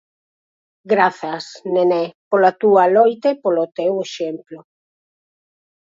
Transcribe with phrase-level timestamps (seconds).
[0.93, 1.45] Grazas,
[1.75, 4.59] Nené, pola túa loita e polo teu exemplo.